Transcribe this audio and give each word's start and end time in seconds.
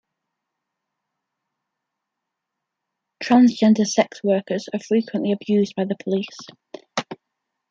Transgender 3.23 3.85
sex 3.85 4.23
workers 4.23 4.67
are 4.73 4.79
frequently 4.79 5.31
abused 5.31 5.75
by 5.75 5.85
the 5.85 5.95
police. 6.03 6.39